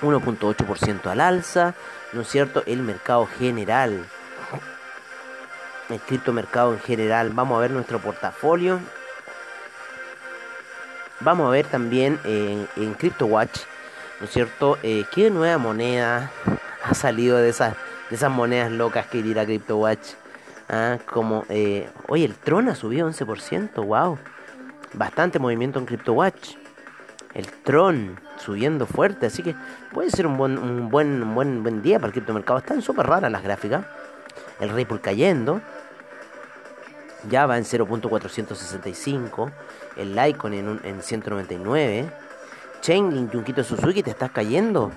[0.00, 1.74] 1.8% al alza,
[2.12, 2.62] ¿no es cierto?
[2.66, 4.06] El mercado general,
[5.90, 7.30] el criptomercado en general.
[7.34, 8.80] Vamos a ver nuestro portafolio.
[11.20, 13.73] Vamos a ver también en, en CryptoWatch
[14.24, 14.78] ¿no es cierto?
[14.82, 16.30] Eh, ¿Qué nueva moneda
[16.82, 17.74] ha salido de esas,
[18.08, 20.14] de esas monedas locas que dirá CryptoWatch?
[20.70, 24.18] Ah, como, eh, oye, el Tron ha subido 11%, wow.
[24.94, 26.54] Bastante movimiento en CryptoWatch.
[27.34, 29.54] El Tron subiendo fuerte, así que
[29.92, 32.60] puede ser un buen, un buen, buen, buen día para el criptomercado.
[32.60, 33.84] Están súper raras las gráficas.
[34.58, 35.60] El Ripple cayendo.
[37.28, 39.52] Ya va en 0.465.
[39.98, 42.23] El Lycon en, en 199.
[42.84, 44.92] Chainlink, Junquito Suzuki, te estás cayendo.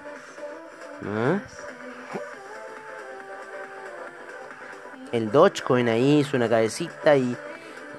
[0.99, 1.37] ¿Mm?
[5.13, 7.37] El Dogecoin ahí hizo una cabecita y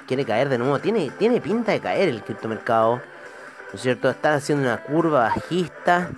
[0.07, 0.79] quiere caer de nuevo.
[0.79, 2.97] Tiene, tiene pinta de caer el criptomercado.
[2.97, 4.11] ¿No es cierto?
[4.11, 6.11] Están haciendo una curva bajista.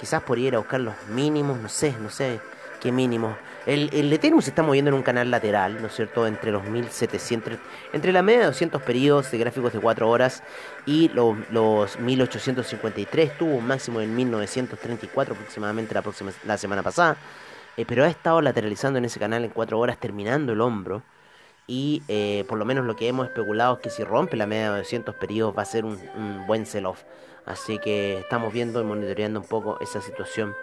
[0.00, 2.40] Quizás por ir a buscar los mínimos, no sé, no sé
[2.80, 3.36] qué mínimos.
[3.68, 6.26] El, el Ethereum se está moviendo en un canal lateral, ¿no es cierto?
[6.26, 7.58] Entre los 1700,
[7.92, 10.42] entre la media de 200 periodos de gráficos de 4 horas
[10.86, 13.36] y los, los 1853.
[13.36, 17.18] Tuvo un máximo en 1934 aproximadamente la, próxima, la semana pasada.
[17.76, 21.02] Eh, pero ha estado lateralizando en ese canal en 4 horas, terminando el hombro.
[21.66, 24.72] Y eh, por lo menos lo que hemos especulado es que si rompe la media
[24.72, 27.02] de 200 periodos va a ser un, un buen sell-off.
[27.44, 30.54] Así que estamos viendo y monitoreando un poco esa situación.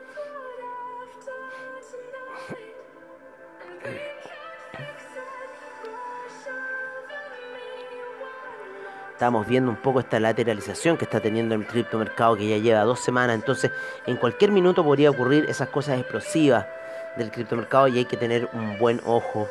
[9.15, 12.99] Estamos viendo un poco esta lateralización que está teniendo el criptomercado que ya lleva dos
[12.99, 13.35] semanas.
[13.35, 13.71] Entonces,
[14.05, 16.65] en cualquier minuto podría ocurrir esas cosas explosivas
[17.15, 19.47] del criptomercado y hay que tener un buen ojo.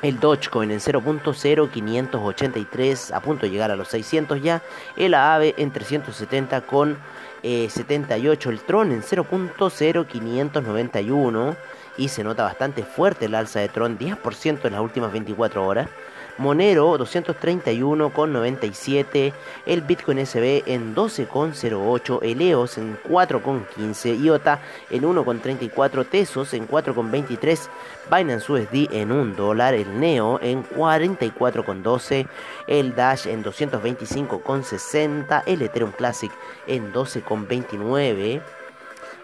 [0.03, 4.61] el Dogecoin en 0.0583 a punto de llegar a los 600 ya,
[4.97, 6.99] el AAVE en 370 con
[7.43, 11.57] 78, eh, el Tron en 0.0591
[11.97, 15.91] y se nota bastante fuerte el alza de Tron, 10% en las últimas 24 horas.
[16.39, 19.35] Monero 231,97,
[19.67, 27.69] el Bitcoin SB en 12,08, el EOS en 4,15, IOTA en 1,34, Tesos en 4,23,
[28.11, 32.27] Binance USD en 1 dólar, el NEO en 44,12,
[32.67, 36.33] el Dash en 225,60, el Ethereum Classic
[36.67, 38.43] en 12,29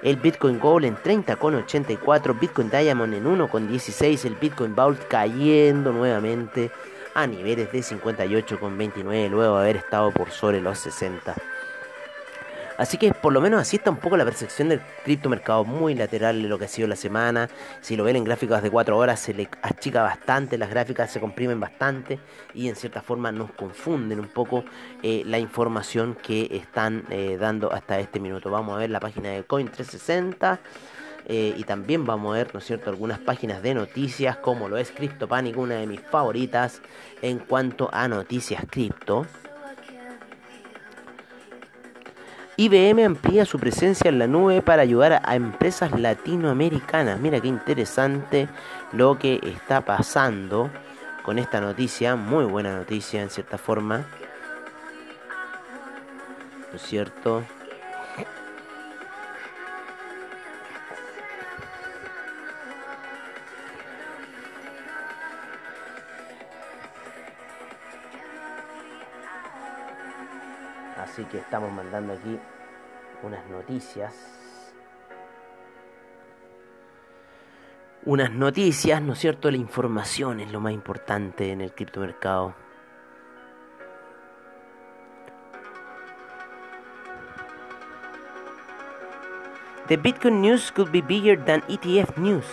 [0.03, 6.71] el Bitcoin Gold en 30,84, Bitcoin Diamond en 1,16, el Bitcoin Vault cayendo nuevamente
[7.19, 11.35] a niveles de 58,29 luego de haber estado por sobre los 60.
[12.77, 16.41] Así que por lo menos así está un poco la percepción del criptomercado muy lateral
[16.41, 17.49] de lo que ha sido la semana.
[17.81, 21.19] Si lo ven en gráficas de 4 horas se le achica bastante, las gráficas se
[21.19, 22.21] comprimen bastante
[22.55, 24.65] y en cierta forma nos confunden un poco
[25.03, 28.49] eh, la información que están eh, dando hasta este minuto.
[28.49, 30.61] Vamos a ver la página de Coin360.
[31.29, 34.79] Eh, y también vamos a ver, ¿no es cierto?, algunas páginas de noticias, como lo
[34.79, 36.81] es CryptoPanic, una de mis favoritas
[37.21, 39.27] en cuanto a noticias cripto.
[42.57, 47.21] IBM amplía su presencia en la nube para ayudar a empresas latinoamericanas.
[47.21, 48.49] Mira qué interesante
[48.93, 50.71] lo que está pasando
[51.23, 54.07] con esta noticia, muy buena noticia en cierta forma.
[56.71, 57.45] ¿No es cierto?
[71.19, 72.39] Así que estamos mandando aquí
[73.25, 74.15] unas noticias.
[78.05, 79.51] Unas noticias, ¿no es cierto?
[79.51, 82.55] La información es lo más importante en el criptomercado.
[89.89, 92.47] The Bitcoin news could be bigger than ETF news.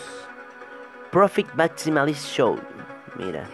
[1.11, 2.57] Profit Maximalist Show.
[3.15, 3.47] Mira.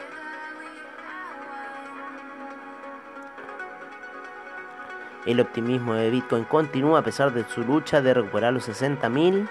[5.26, 9.48] El optimismo de Bitcoin continúa a pesar de su lucha de recuperar los 60.000.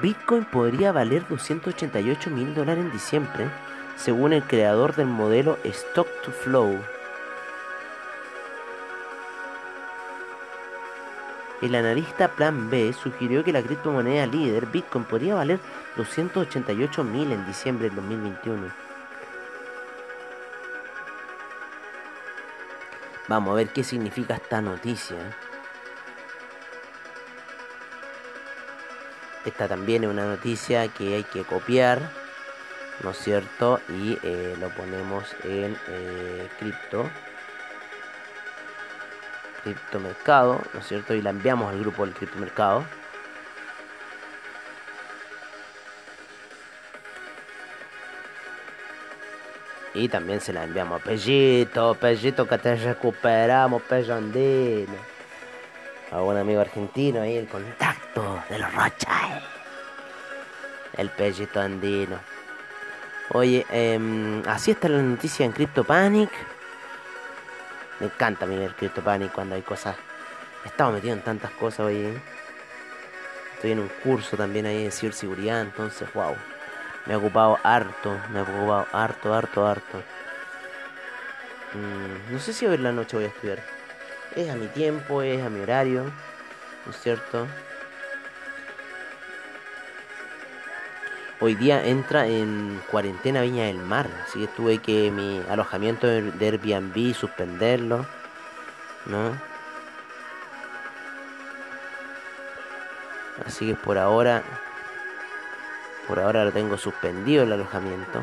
[0.00, 3.50] Bitcoin podría valer 288 mil dólares en diciembre,
[3.96, 6.78] según el creador del modelo Stock to Flow.
[11.60, 15.60] El analista Plan B sugirió que la criptomoneda líder Bitcoin podría valer
[15.96, 18.91] 288 mil en diciembre del 2021.
[23.32, 25.16] Vamos a ver qué significa esta noticia.
[29.46, 32.10] Esta también es una noticia que hay que copiar,
[33.02, 33.80] ¿no es cierto?
[33.88, 37.08] Y eh, lo ponemos en eh, cripto.
[39.62, 41.14] Criptomercado, ¿no es cierto?
[41.14, 42.84] Y la enviamos al grupo del criptomercado.
[49.94, 54.94] Y también se la enviamos a Pellito, Pellito que te recuperamos, Pello Andino.
[56.10, 59.42] A un amigo argentino ahí, el contacto de los Rothschild.
[60.96, 62.18] El Pellito Andino.
[63.30, 66.30] Oye, eh, así está la noticia en CryptoPanic.
[68.00, 69.96] Me encanta mirar CryptoPanic cuando hay cosas.
[70.64, 72.18] He estado metido en tantas cosas hoy.
[73.54, 76.34] Estoy en un curso también ahí de ciberseguridad, entonces, wow.
[77.06, 80.02] Me ha ocupado harto, me ha ocupado harto, harto, harto.
[81.74, 83.62] Mm, no sé si hoy en la noche voy a estudiar.
[84.36, 87.46] Es a mi tiempo, es a mi horario, ¿no es cierto?
[91.40, 96.46] Hoy día entra en cuarentena Viña del Mar, así que tuve que mi alojamiento de
[96.46, 98.06] Airbnb suspenderlo,
[99.06, 99.36] ¿no?
[103.44, 104.44] Así que por ahora
[106.08, 108.22] por ahora lo tengo suspendido el alojamiento.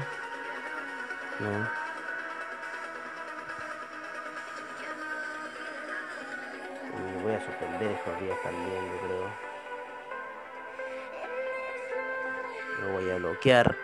[7.24, 9.30] voy a suspender estos días también, yo creo.
[12.82, 13.76] Lo voy a bloquear.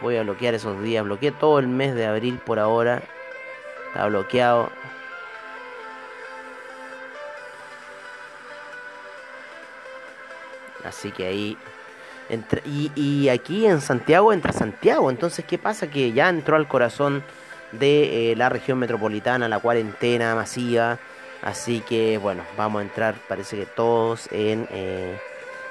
[0.00, 1.04] Voy a bloquear esos días.
[1.04, 3.02] Bloqueé todo el mes de abril por ahora.
[3.88, 4.70] Está bloqueado.
[10.84, 11.58] Así que ahí.
[12.64, 15.10] Y, aquí en Santiago entra Santiago.
[15.10, 15.88] Entonces, ¿qué pasa?
[15.88, 17.22] Que ya entró al corazón
[17.72, 20.98] de eh, la región metropolitana la cuarentena masiva.
[21.42, 25.20] Así que, bueno, vamos a entrar, parece que todos en, eh,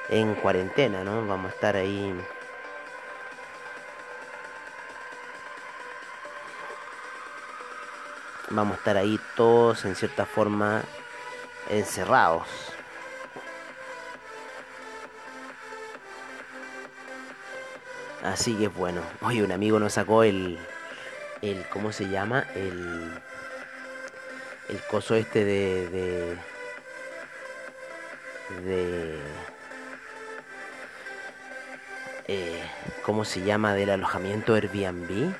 [0.09, 1.25] en cuarentena, ¿no?
[1.25, 2.13] Vamos a estar ahí.
[8.49, 10.83] Vamos a estar ahí todos en cierta forma
[11.69, 12.70] encerrados.
[18.23, 20.59] Así que bueno, oye, un amigo nos sacó el,
[21.41, 22.45] el ¿cómo se llama?
[22.55, 23.11] El,
[24.69, 26.37] el coso este de, de,
[28.63, 29.19] de
[32.27, 32.63] eh,
[33.03, 33.73] ¿cómo se llama?
[33.73, 35.33] Del alojamiento Airbnb.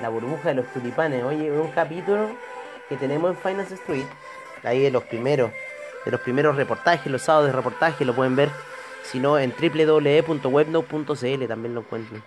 [0.00, 1.24] La burbuja de los tulipanes.
[1.24, 2.30] Oye, un capítulo
[2.88, 4.06] que tenemos en Finance Street.
[4.62, 5.50] Ahí de los primeros,
[6.04, 8.50] de los primeros reportajes, los sábados de reportaje, lo pueden ver.
[9.02, 12.22] Si no, en www.webnote.cl también lo encuentran.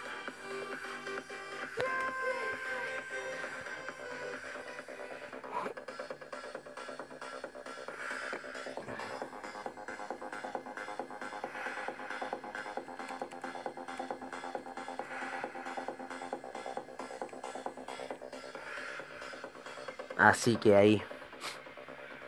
[20.46, 21.02] Así que ahí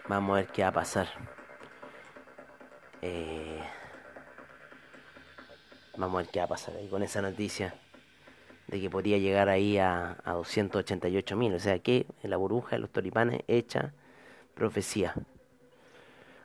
[0.08, 1.08] vamos a ver qué va a pasar.
[3.04, 3.62] Eh,
[5.96, 7.76] vamos a ver qué va a pasar ahí con esa noticia
[8.66, 11.54] de que podría llegar ahí a, a 288 mil.
[11.54, 13.94] O sea que en la burbuja de los tolipanes hecha
[14.56, 15.14] profecía.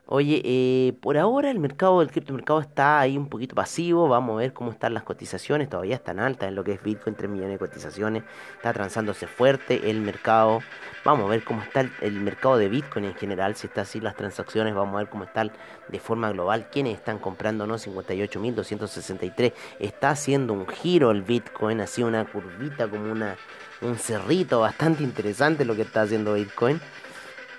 [0.06, 4.08] Oye, eh, por ahora el mercado del criptomercado está ahí un poquito pasivo.
[4.08, 5.70] Vamos a ver cómo están las cotizaciones.
[5.70, 8.24] Todavía están altas en lo que es Bitcoin, 3 millones de cotizaciones.
[8.56, 10.58] Está transándose fuerte el mercado.
[11.04, 13.54] Vamos a ver cómo está el, mercado de Bitcoin en general.
[13.54, 15.52] Si está así las transacciones, vamos a ver cómo están
[15.88, 16.68] de forma global.
[16.70, 17.66] ¿Quiénes están comprando?
[17.68, 19.52] No, 58.263.
[19.78, 23.36] Está haciendo un giro el Bitcoin, así una curvita como una,
[23.80, 26.80] un cerrito bastante interesante lo que está haciendo Bitcoin.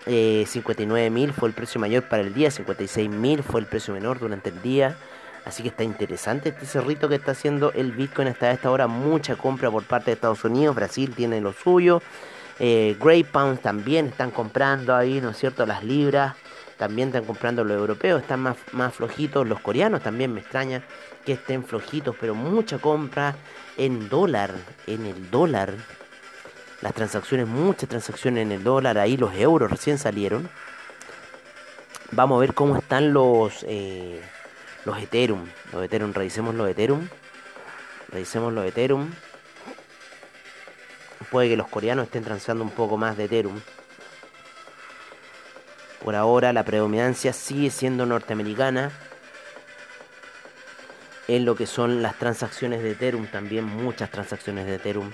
[0.05, 4.49] 59.000 eh, fue el precio mayor para el día, 56.000 fue el precio menor durante
[4.49, 4.97] el día.
[5.45, 8.87] Así que está interesante este cerrito que está haciendo el Bitcoin hasta esta hora.
[8.87, 10.75] Mucha compra por parte de Estados Unidos.
[10.75, 12.01] Brasil tiene lo suyo.
[12.59, 15.65] Eh, Grey Pounds también están comprando ahí, ¿no es cierto?
[15.65, 16.35] Las libras
[16.77, 18.21] también están comprando los europeos.
[18.21, 19.45] Están más, más flojitos.
[19.45, 20.81] Los coreanos también me extraña
[21.25, 22.15] que estén flojitos.
[22.19, 23.35] Pero mucha compra
[23.75, 24.51] en dólar.
[24.87, 25.73] En el dólar
[26.83, 30.49] las transacciones, muchas transacciones en el dólar, ahí los euros recién salieron.
[32.11, 34.21] Vamos a ver cómo están los eh,
[34.83, 35.47] los Ethereum.
[35.71, 37.07] Los Ethereum, revisemos los Ethereum.
[38.09, 39.13] Revisemos los Ethereum.
[41.31, 43.61] Puede que los coreanos estén transando un poco más de Ethereum.
[46.03, 48.91] Por ahora la predominancia sigue siendo norteamericana
[51.29, 55.13] en lo que son las transacciones de Ethereum, también muchas transacciones de Ethereum.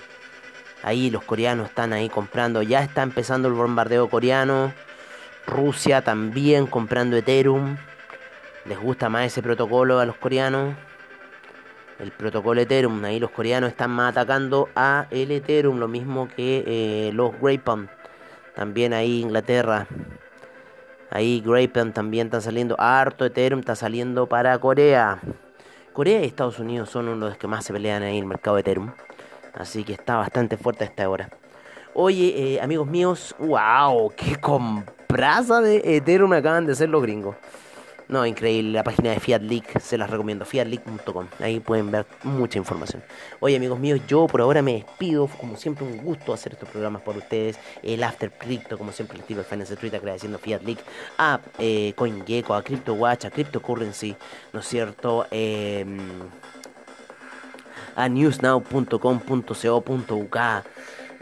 [0.82, 2.62] Ahí los coreanos están ahí comprando.
[2.62, 4.72] Ya está empezando el bombardeo coreano.
[5.46, 7.76] Rusia también comprando Ethereum.
[8.64, 10.74] Les gusta más ese protocolo a los coreanos.
[11.98, 13.04] El protocolo Ethereum.
[13.04, 15.78] Ahí los coreanos están más atacando a el Ethereum.
[15.78, 17.90] Lo mismo que eh, los Graypan.
[18.54, 19.86] También ahí Inglaterra.
[21.10, 22.76] Ahí Graypan también está saliendo.
[22.78, 25.20] Harto Ethereum está saliendo para Corea.
[25.92, 28.28] Corea y Estados Unidos son uno de los que más se pelean ahí en el
[28.28, 28.92] mercado de Ethereum.
[29.54, 31.28] Así que está bastante fuerte a esta hora.
[31.94, 37.36] Oye, eh, amigos míos, wow, qué compraza de Ethereum acaban de hacer los gringos.
[38.10, 42.58] No, increíble, la página de Fiat Leak, se las recomiendo, fiatleak.com, ahí pueden ver mucha
[42.58, 43.04] información.
[43.38, 47.02] Oye amigos míos, yo por ahora me despido, como siempre un gusto hacer estos programas
[47.02, 50.80] por ustedes, el After Crypto, como siempre les digo, el Finance Street agradeciendo Fiat Leak,
[51.18, 54.16] a eh, CoinGecko, a CryptoWatch, a CryptoCurrency,
[54.52, 55.28] ¿no es cierto?
[55.30, 55.86] Eh,
[57.96, 60.36] a newsnow.com.co.uk,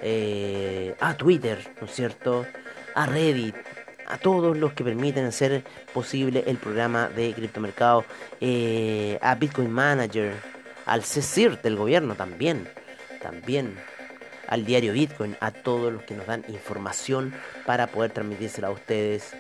[0.00, 2.44] eh, a Twitter, ¿no es cierto?
[2.94, 3.54] A Reddit,
[4.06, 8.04] a todos los que permiten hacer posible el programa de criptomercado,
[8.40, 10.32] eh, a Bitcoin Manager,
[10.86, 12.66] al CECIR del gobierno también,
[13.20, 13.76] también
[14.48, 17.34] al diario Bitcoin, a todos los que nos dan información
[17.66, 19.34] para poder transmitírsela a ustedes.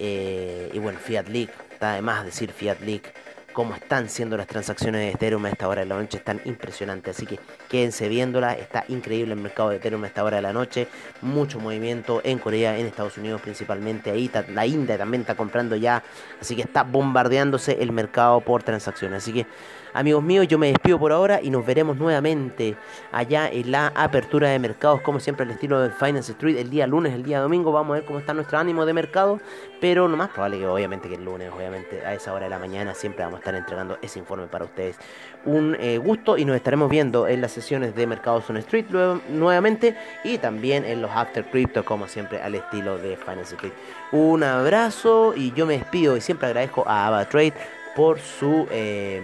[0.00, 3.21] Eh, y bueno, Fiat Leak, está además decir Fiat Leak
[3.52, 7.16] cómo están siendo las transacciones de Ethereum a esta hora de la noche, están impresionantes.
[7.16, 7.38] Así que
[7.72, 10.88] quédense viéndola, está increíble el mercado de Ethereum a esta hora de la noche.
[11.22, 14.10] Mucho movimiento en Corea, en Estados Unidos principalmente.
[14.10, 16.02] Ahí la India también está comprando ya.
[16.38, 19.22] Así que está bombardeándose el mercado por transacciones.
[19.22, 19.46] Así que
[19.94, 22.76] Amigos míos, yo me despido por ahora y nos veremos nuevamente
[23.10, 26.86] allá en la apertura de mercados, como siempre al estilo del Finance Street, el día
[26.86, 27.72] lunes, el día domingo.
[27.72, 29.38] Vamos a ver cómo está nuestro ánimo de mercado,
[29.82, 32.58] pero no más probable que obviamente que el lunes, obviamente a esa hora de la
[32.58, 34.96] mañana, siempre vamos a estar entregando ese informe para ustedes.
[35.44, 38.86] Un eh, gusto y nos estaremos viendo en las de Mercados on Street
[39.28, 43.72] nuevamente y también en los After Crypto, como siempre al estilo de Finance Street.
[44.10, 47.54] Un abrazo y yo me despido y siempre agradezco a AvaTrade
[47.94, 48.66] por su...
[48.70, 49.22] Eh,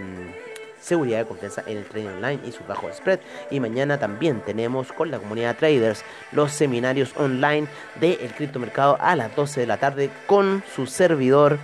[0.81, 3.19] seguridad y confianza en el trading online y su bajo spread.
[3.51, 7.67] Y mañana también tenemos con la comunidad traders los seminarios online
[7.99, 11.59] del criptomercado a las 12 de la tarde con su servidor.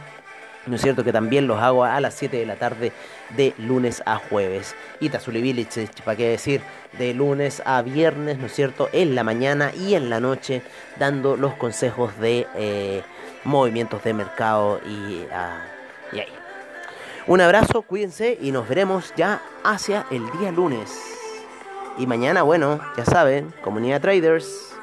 [0.67, 2.91] ¿No es cierto que también los hago a las 7 de la tarde
[3.35, 4.75] de lunes a jueves?
[4.99, 5.67] Y Tazuli
[6.03, 6.61] ¿para qué decir?
[6.97, 8.89] De lunes a viernes, ¿no es cierto?
[8.91, 10.63] En la mañana y en la noche,
[10.97, 13.03] dando los consejos de eh,
[13.43, 16.33] movimientos de mercado y, uh, y ahí.
[17.27, 20.91] Un abrazo, cuídense y nos veremos ya hacia el día lunes.
[21.97, 24.74] Y mañana, bueno, ya saben, comunidad traders.